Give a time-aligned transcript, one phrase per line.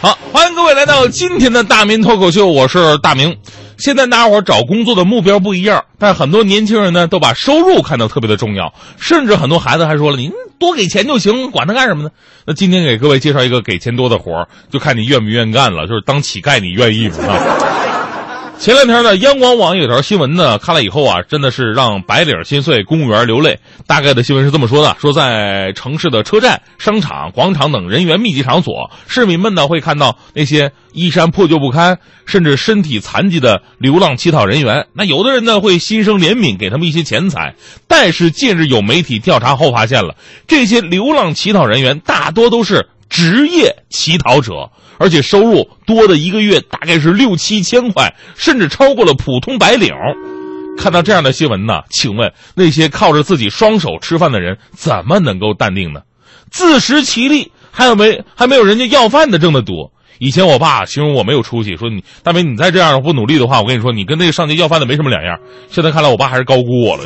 [0.00, 3.36] 好，欢迎各位来到今天的大明脱口秀，我是大明。
[3.78, 10.30] 现在大家伙找工作的目标不一样，但很多年轻人呢都把收入看得特别的重要，甚至很多孩子还说了：“您
[10.60, 12.10] 多给钱就行，管他干什么呢？”
[12.46, 15.88] 那今天给各位介绍一个给钱多的活，就看你愿不愿意干了。
[15.88, 17.16] 就是当乞丐，你愿意吗？
[18.58, 23.60] 前两天呢，央广网有条新闻呢，看了以后啊，真的是让白领心碎，公务员流泪。
[23.86, 34.88] 大概的新闻是这么说的：说在城市的车站、商场、广场等人员密集场所，市民们呢会看到那些衣衫破旧不堪，甚至身体残疾的流浪乞讨人员。
[34.92, 37.54] 那有的人呢会心生怜悯，给他们一些钱财。
[37.86, 40.16] 但是近日有媒体调查后发现了，
[40.48, 44.70] 这些流浪乞讨人员大多都是职业乞讨者。
[45.00, 49.92] 而且收入多的一个月大概是六七千块，甚至超过了普通白领。
[50.76, 56.00] 看到这样的新闻呢，请问那些靠着自己双手吃饭的人怎么能够淡定呢？
[56.50, 59.92] 自食其力还有没还没有人家要饭的挣得多。
[60.18, 65.38] 以前我爸形容我没有出息，说你大明你再这样不努力的话，我跟你说你跟那个上街要饭的没什么两样。
[65.70, 67.04] 现在看来我爸还是高估我了。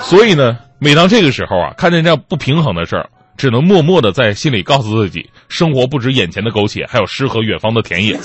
[0.00, 3.10] 所以呢，每当这个时候啊，看见这样不平衡的事儿。
[3.36, 8.18] 只能默默的在心里告诉自己，生活不止眼前的苟且，还有诗和远方的田野。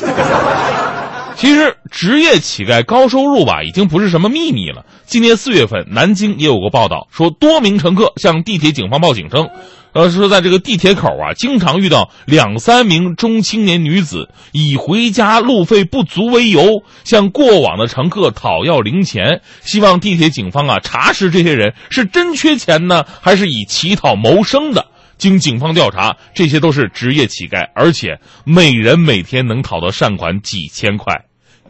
[1.36, 4.86] 其实职业乞丐高收入吧，已经不是什么秘密了。
[5.06, 9.50] 今年四月份，南京也有过报道，说多名乘客向地铁警方报警称，
[9.94, 24.86] 呃，说在这个地铁口啊，经常遇到两三名中青年女子以回家路费不足为由，向过往的乘客讨要零钱，希望地铁警方啊查实这些人是真缺钱呢，还是以乞讨谋生的。
[25.22, 31.26] 经警方调查，这些都是职业乞丐，而且每人每天能讨到善款几千块，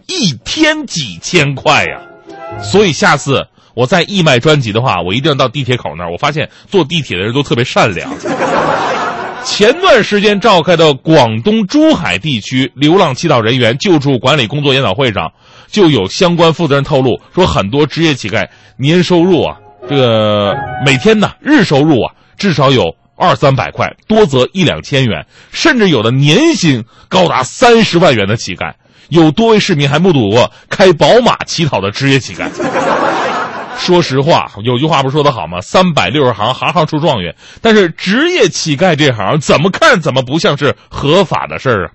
[0.07, 1.99] 一天几千块呀！
[2.63, 6.11] 所以下次我再义卖专辑的话，我一定要到地铁口那儿。
[6.13, 8.09] 我发现坐地铁的人都特别善良。
[9.43, 15.29] 前段时间召开的广东珠海地区流浪乞讨人员救助管理工作研讨会上，
[15.67, 19.57] 就有相关负责人透露说，很多职业乞丐年收入啊，
[19.89, 22.95] 这个每天呢日收入啊，至少有。
[23.21, 28.73] 二三百块，多则一两千元，甚至有的年薪高达三十万元的乞丐。
[29.09, 32.49] 有多位市民还目睹过开宝马乞讨的职业乞丐。
[33.77, 35.61] 说实话，有句话不是说得好吗？
[35.61, 37.35] 三百六十行，行行出状元。
[37.61, 41.91] 但是职业乞丐这行怎么看怎么不像是合法的事儿啊！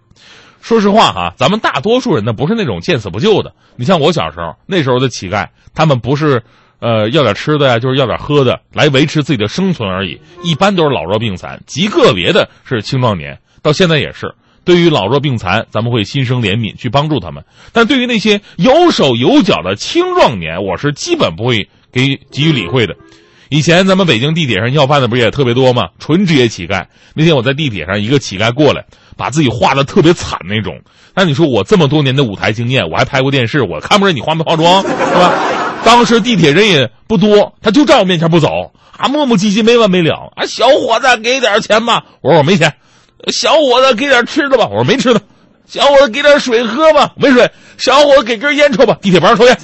[0.62, 3.52] 说实话哈，咱们大多数人呢不是那种见死不救的。
[3.76, 6.44] 你像我小时候那时候的乞丐，他们不是。
[6.78, 10.20] 呃，要点吃的呀，就是要点喝的，来维持自己的生存而已。
[10.42, 13.38] 一般都是老弱病残，极个别的是青壮年。
[13.62, 17.44] 到现在也是，对于老弱病残，咱们会心生怜悯，去帮助他们。
[17.72, 22.94] 但对于那些有手有脚的青壮年，我是基本不会给给予理会的。
[23.48, 25.88] 以前咱们北京地铁上要饭的不是也特别多吗？
[25.98, 26.86] 纯职业乞丐。
[27.14, 28.84] 那天我在地铁上，一个乞丐过来，
[29.16, 30.80] 把自己画的特别惨那种。
[31.14, 35.32] 那你说我这么多年的舞台经验，我还拍过电视，我看不出来你化没化妆，是吧？
[35.86, 38.48] 当时地铁人也不多，他就站我面前不走，
[38.98, 40.32] 啊，磨磨唧唧没完没了。
[40.34, 42.02] 啊，小伙子，给点钱吧。
[42.22, 42.74] 我说我没钱。
[43.28, 44.66] 小伙子，给点吃的吧。
[44.68, 45.20] 我说没吃的。
[45.68, 47.12] 小伙子，给点水喝吧。
[47.16, 47.52] 没水。
[47.78, 48.96] 小伙子，给根烟抽吧。
[49.00, 49.56] 地铁不让抽烟。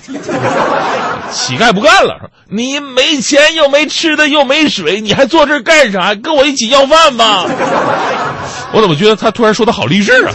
[1.33, 6.15] 乞丐不干了，你没钱又没吃的又没水，你还坐这干啥？
[6.15, 7.45] 跟我一起要饭吧。
[8.73, 10.33] 我怎么觉得他突然说的好励志啊？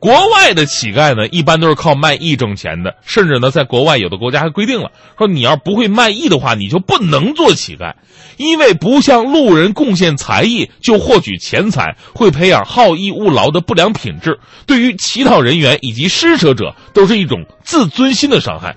[0.00, 7.94] 国外的乞丐呢，一般都是靠卖艺挣钱的，甚至呢，在国外有的国家还规定了，说你要不会卖艺的话，你就不能做乞丐，
[8.36, 18.76] 因为不向路人贡献才艺就获取钱财，会培养好逸恶劳的不良品质，对于乞讨人员以及施舍者都是一种自尊心的伤害。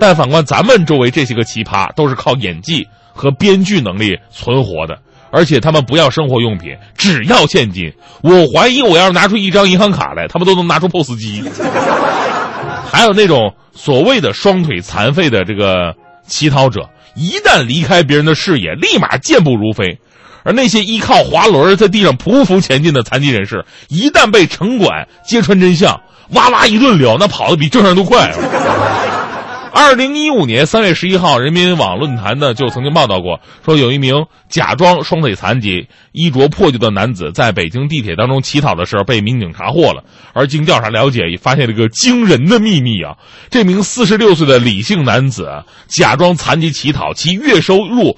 [0.00, 4.98] 但反观咱们周围这些个奇葩，都是靠演技和编剧能力存活的。
[5.32, 7.92] 而且他们不要生活用品，只要现金。
[8.22, 11.42] 我怀疑，我要是拿出一张银行卡来，他们都能拿出 POS 机。
[12.90, 15.94] 还有那种所谓的双腿残废的这个
[16.26, 19.96] 乞讨者，一旦离开别人的视野，立马健步如飞；
[20.42, 26.00] 而那些依靠滑轮在地上匍匐前进的残疾人士，一旦被城管揭穿真相，
[26.30, 28.32] 哇哇一顿撩，那跑得比正常人都快。
[29.72, 40.04] 二零一五年三月十一号，人民网论坛呢就曾经报道过，说有一名假装双腿残疾、衣着破旧的男子在北京地铁当中乞讨的时候被民警查获了。
[40.32, 43.16] 而经调查了解，发现了一个惊人的秘密啊！
[43.48, 48.16] 这名四十六岁的李姓男子假装残疾乞讨，其月收入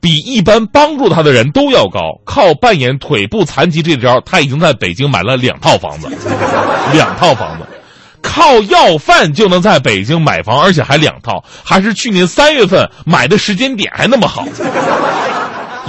[0.00, 2.00] 比一般帮助他的人都要高。
[2.24, 6.08] 靠扮演腿部残疾这招，他已经在北京买了两套房子，
[6.92, 7.66] 两套房子。
[8.32, 14.46] 靠要饭就能在北京买房，而且还两套，还是去年三月份买的时间点还那么好。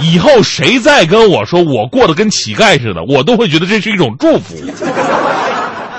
[0.00, 4.56] 以后谁再跟我说我过得跟乞丐似的，我都会觉得这是一种祝福。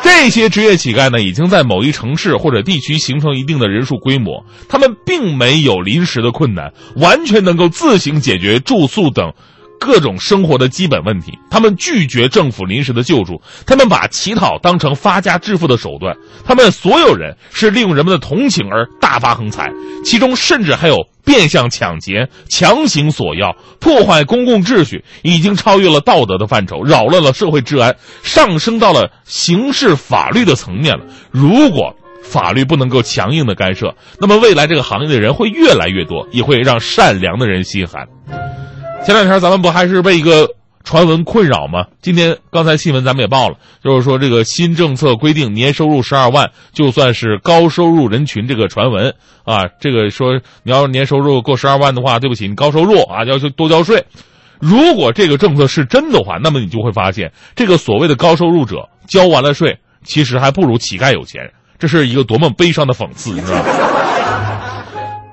[0.01, 9.31] 这些职业乞丐呢，已经在某一城市或者地区形成一定的人数规模，他们并没有临时的困难，完全能够自行解决住宿等。
[9.83, 16.15] 各种生活的基本问题，他们拒绝政府临时的救助，他们把乞讨当成发家致富的手段，
[16.45, 19.69] 他们所有人是利用人们的同情而大发横财，
[20.05, 20.95] 其中甚至还有
[21.25, 31.03] 变相抢劫、强行索要、破坏公共秩序，已经超越了道德的范畴，扰乱了社会治安，上升到了刑事法律的层面了。
[31.29, 31.93] 如果
[32.23, 38.07] 法律不能够强硬的干涉，那么未来这个行业的人会越来越多，也会让善良的人心寒。
[39.05, 40.47] 前两天咱们不还是被一个
[40.85, 41.87] 传闻困扰吗？
[42.01, 49.13] 今天刚才新闻咱们也报了，就是说这个新政策规定年收入十二万就算是高收入人群，这个传闻
[49.43, 54.05] 啊，这个说你要年收入过十二万的话，对不起，你高收入啊，要求多交税。
[54.59, 63.65] 如果这个政策是真的话，那么你就会发现，这个所谓的高收入者交完了税，其实还不如乞丐有钱，这是一个多么悲伤的讽刺，你知道吗？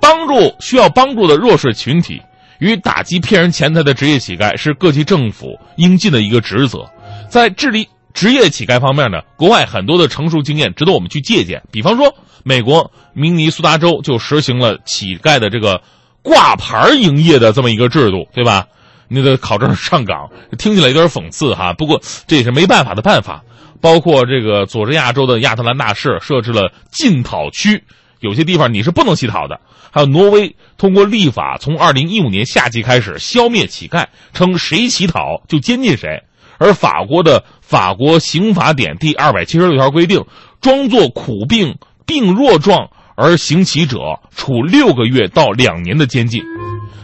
[0.00, 2.20] 帮助需要帮助的弱势群体。
[2.60, 6.88] 与打击骗人钱财的职业乞丐是各级政府应尽的一个职责，
[7.28, 11.62] 在治理职业乞丐方面呢，国外很多的成熟经验值得我们去借鉴。
[11.72, 12.14] 比方说，
[12.44, 15.82] 美国明尼苏达州就实行了乞丐的这个
[16.22, 18.66] 挂牌营业的这么一个制度，对吧？
[19.08, 23.42] 那个考证上岗，听起来有点讽刺哈，不过这也是没办法的办法。
[23.80, 27.82] 包括这个佐治亚州的亚特兰大市设置了禁讨区。
[28.20, 36.22] 有些地方你是不能乞讨的，还有挪威通过立法，从二零一五年夏季开始消灭乞丐，称谁乞讨就监禁谁。
[36.58, 40.26] 而法国的法国刑法典第二百七十六条规定，
[40.60, 43.96] 装作苦病病弱状而行乞者，
[44.36, 46.42] 处六个月到两年的监禁。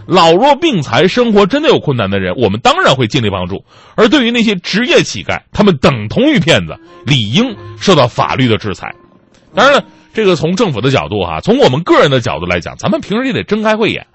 [0.07, 3.65] 老弱病残、生活真的有困难的人，我们当然会尽力帮助。
[3.97, 6.77] 而对于那些职业乞丐，他们等同于骗子，
[7.07, 8.95] 理应受到法律的制裁。
[9.55, 9.85] 当然了。
[10.17, 14.07] 这个从政府的角度哈，从我们个人的角度来讲，咱们平时也得睁开慧眼，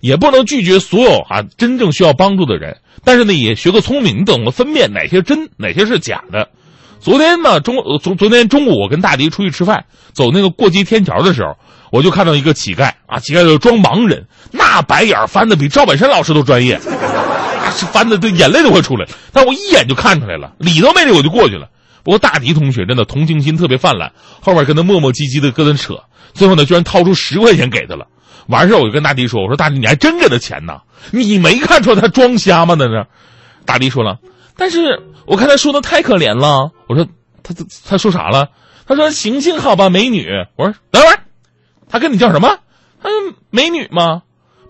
[0.00, 2.76] 也不能拒绝所有啊真正需要帮助的人。
[3.02, 6.50] 但是呢，也学个聪明，你懂得分辨哪些真，哪些是假的。
[7.00, 11.56] 昨天呢，中昨昨天中午我跟大迪出去吃饭，走那个过街天桥的时候，
[11.90, 19.10] 我就看到一个乞丐啊，乞丐就装盲人，那白眼翻的比赵本山老师都专业， 啊，翻的这眼泪都快出来了。
[19.32, 21.68] 但我一眼就看出来了，理都没理我就过去了。
[22.06, 26.04] 不过大迪同学真的同情心特别泛滥，后面跟他磨磨唧唧的跟他扯，
[26.34, 28.06] 最后呢居然掏出十块钱给他了。
[28.46, 30.82] 完事我就跟大迪说：“我说大迪，你还真给他钱呢？
[31.10, 32.76] 你没看出来他装瞎吗？
[32.76, 33.08] 在那。”
[33.66, 34.18] 大迪说了
[34.56, 37.08] ：“但是我看他说的太可怜了。”我说
[37.42, 37.52] ：“他
[37.84, 38.50] 他说啥了？”
[38.86, 41.18] 他说：“行行好吧，美女。”我说：“等会儿，
[41.88, 42.56] 他跟你叫什么？
[43.02, 43.18] 他说
[43.50, 44.22] 美女吗？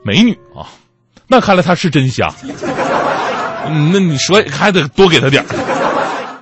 [0.02, 0.72] 美女啊，
[1.26, 2.32] 那看来他是真瞎。
[3.66, 5.46] 嗯，那你说还得多给他点儿。”